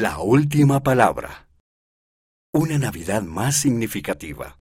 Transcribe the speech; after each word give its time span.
La 0.00 0.20
última 0.20 0.80
palabra. 0.80 1.48
Una 2.54 2.78
Navidad 2.78 3.24
más 3.24 3.56
significativa. 3.56 4.56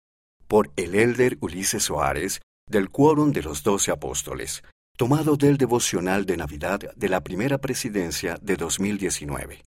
Por 0.47 0.71
el 0.75 0.95
elder 0.95 1.37
Ulises 1.41 1.83
Soares, 1.83 2.41
del 2.67 2.89
Quórum 2.89 3.31
de 3.31 3.43
los 3.43 3.61
Doce 3.61 3.91
Apóstoles, 3.91 4.63
tomado 4.97 5.37
del 5.37 5.57
devocional 5.57 6.25
de 6.25 6.37
Navidad 6.37 6.79
de 6.95 7.07
la 7.07 7.21
primera 7.21 7.59
presidencia 7.59 8.39
de 8.41 8.55
2019. 8.55 9.63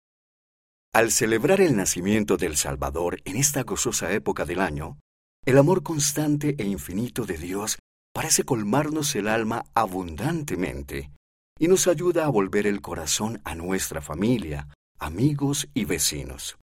Al 0.93 1.11
celebrar 1.11 1.59
el 1.59 1.75
nacimiento 1.75 2.37
del 2.37 2.55
Salvador 2.55 3.19
en 3.25 3.35
esta 3.35 3.63
gozosa 3.63 4.13
época 4.13 4.45
del 4.45 4.61
año, 4.61 4.97
el 5.45 5.57
amor 5.57 5.83
constante 5.83 6.55
e 6.57 6.63
infinito 6.63 7.25
de 7.25 7.37
Dios 7.37 7.77
parece 8.13 8.45
colmarnos 8.45 9.13
el 9.17 9.27
alma 9.27 9.65
abundantemente 9.73 11.11
y 11.59 11.67
nos 11.67 11.89
ayuda 11.89 12.23
a 12.23 12.29
volver 12.29 12.67
el 12.67 12.79
corazón 12.79 13.41
a 13.43 13.53
nuestra 13.53 14.01
familia, 14.01 14.69
amigos 14.99 15.67
y 15.73 15.85
vecinos. 15.85 16.57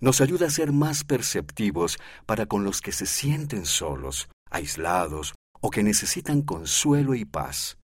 Nos 0.00 0.20
ayuda 0.20 0.46
a 0.46 0.50
ser 0.50 0.72
más 0.72 1.02
perceptivos 1.04 1.98
para 2.24 2.46
con 2.46 2.62
los 2.64 2.80
que 2.80 2.92
se 2.92 3.06
sienten 3.06 3.66
solos, 3.66 4.28
aislados 4.48 5.34
o 5.60 5.70
que 5.70 5.82
necesitan 5.82 6.42
consuelo 6.42 7.14
y 7.14 7.24
paz. 7.24 7.78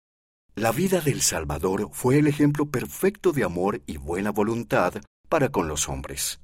La 0.55 0.71
vida 0.71 1.01
del 1.01 1.23
Salvador 1.23 1.89
fue 1.91 2.19
el 2.19 2.27
ejemplo 2.27 2.69
perfecto 2.69 3.31
de 3.31 3.43
amor 3.43 3.81
y 3.87 3.97
buena 3.97 4.31
voluntad 4.31 5.01
para 5.27 5.49
con 5.49 5.67
los 5.67 5.89
hombres. 5.89 6.39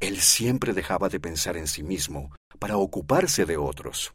Él 0.00 0.20
siempre 0.20 0.72
dejaba 0.72 1.08
de 1.08 1.20
pensar 1.20 1.56
en 1.56 1.68
sí 1.68 1.84
mismo 1.84 2.34
para 2.58 2.76
ocuparse 2.76 3.46
de 3.46 3.56
otros. 3.56 4.14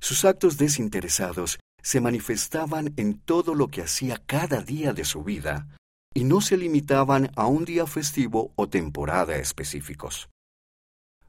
Sus 0.00 0.24
actos 0.24 0.58
desinteresados 0.58 1.58
se 1.82 2.00
manifestaban 2.00 2.94
en 2.96 3.18
todo 3.18 3.56
lo 3.56 3.66
que 3.66 3.82
hacía 3.82 4.22
cada 4.26 4.62
día 4.62 4.92
de 4.92 5.04
su 5.04 5.24
vida 5.24 5.77
y 6.18 6.24
no 6.24 6.40
se 6.40 6.56
limitaban 6.56 7.30
a 7.36 7.46
un 7.46 7.64
día 7.64 7.86
festivo 7.86 8.50
o 8.56 8.68
temporada 8.68 9.36
específicos. 9.36 10.28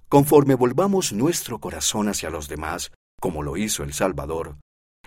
Conforme 0.07 0.55
volvamos 0.55 1.13
nuestro 1.13 1.59
corazón 1.59 2.09
hacia 2.09 2.31
los 2.31 2.47
demás, 2.47 2.91
como 3.21 3.43
lo 3.43 3.55
hizo 3.55 3.83
el 3.83 3.93
Salvador, 3.93 4.57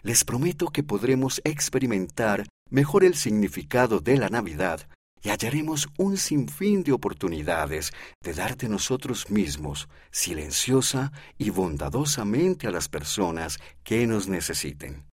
les 0.03 0.23
prometo 0.23 0.69
que 0.69 0.85
podremos 0.85 1.41
experimentar 1.43 2.47
mejor 2.71 3.03
el 3.03 3.17
significado 3.17 3.99
de 3.99 4.19
la 4.19 4.29
Navidad 4.29 4.87
y 5.21 5.31
hallaremos 5.31 5.89
un 5.99 6.17
sinfín 6.17 6.85
de 6.85 6.93
oportunidades 6.93 7.93
de 8.23 8.35
darte 8.35 8.69
nosotros 8.69 9.31
mismos, 9.31 9.89
silenciosa 10.13 11.11
y 11.39 11.51
bondadosamente 11.51 12.69
a 12.69 12.71
las 12.71 12.89
personas 12.89 13.59
que 13.83 14.07
nos 14.07 14.29
necesiten. 14.29 15.07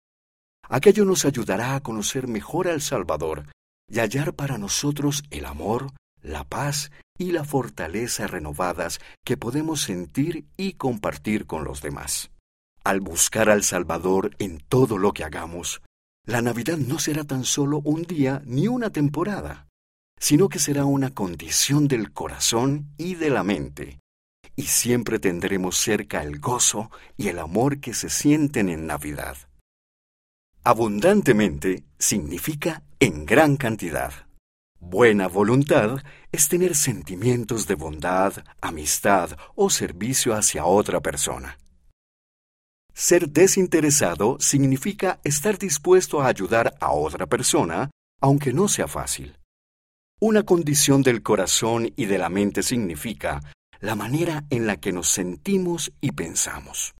Aquello 0.68 1.06
nos 1.06 1.24
ayudará 1.24 1.74
a 1.74 1.80
conocer 1.80 2.28
mejor 2.28 2.68
al 2.68 2.82
Salvador 2.82 3.46
y 3.88 3.98
hallar 3.98 4.34
para 4.34 4.58
nosotros 4.58 5.22
el 5.30 5.46
amor, 5.46 5.92
la 6.22 6.44
paz 6.44 6.90
y 7.16 7.32
la 7.32 7.44
fortaleza 7.44 8.26
renovadas 8.26 9.00
que 9.24 9.36
podemos 9.36 9.80
sentir 9.80 10.46
y 10.56 10.74
compartir 10.74 11.46
con 11.46 11.64
los 11.64 11.82
demás. 11.82 12.30
Al 12.84 13.00
buscar 13.00 13.50
al 13.50 13.64
Salvador 13.64 14.36
en 14.38 14.60
todo 14.60 14.98
lo 14.98 15.12
que 15.12 15.24
hagamos, 15.24 15.82
la 16.24 16.42
Navidad 16.42 16.76
no 16.76 16.98
será 16.98 17.24
tan 17.24 17.44
solo 17.44 17.80
un 17.84 18.02
día 18.02 18.42
ni 18.44 18.68
una 18.68 18.90
temporada, 18.90 19.66
sino 20.20 20.48
que 20.48 20.58
será 20.58 20.84
una 20.84 21.10
condición 21.14 21.88
del 21.88 22.12
corazón 22.12 22.92
y 22.98 23.14
de 23.14 23.30
la 23.30 23.42
mente, 23.42 23.98
y 24.54 24.64
siempre 24.64 25.18
tendremos 25.18 25.78
cerca 25.78 26.22
el 26.22 26.38
gozo 26.38 26.90
y 27.16 27.28
el 27.28 27.38
amor 27.38 27.80
que 27.80 27.94
se 27.94 28.10
sienten 28.10 28.68
en 28.68 28.86
Navidad. 28.86 29.47
Abundantemente 30.70 31.84
significa 31.98 32.82
en 33.00 33.24
gran 33.24 33.56
cantidad. 33.56 34.12
Buena 34.78 35.26
voluntad 35.26 36.02
es 36.30 36.50
tener 36.50 36.76
sentimientos 36.76 37.66
de 37.66 37.74
bondad, 37.74 38.34
amistad 38.60 39.30
o 39.54 39.70
servicio 39.70 40.34
hacia 40.34 40.66
otra 40.66 41.00
persona. 41.00 41.58
Ser 42.92 43.30
desinteresado 43.30 44.36
significa 44.40 45.20
estar 45.24 45.56
dispuesto 45.56 46.20
a 46.20 46.26
ayudar 46.26 46.74
a 46.80 46.92
otra 46.92 47.26
persona, 47.26 47.88
aunque 48.20 48.52
no 48.52 48.68
sea 48.68 48.88
fácil. 48.88 49.38
Una 50.20 50.42
condición 50.42 51.02
del 51.02 51.22
corazón 51.22 51.94
y 51.96 52.04
de 52.04 52.18
la 52.18 52.28
mente 52.28 52.62
significa 52.62 53.40
la 53.80 53.94
manera 53.94 54.44
en 54.50 54.66
la 54.66 54.76
que 54.76 54.92
nos 54.92 55.08
sentimos 55.08 55.92
y 56.02 56.12
pensamos. 56.12 56.92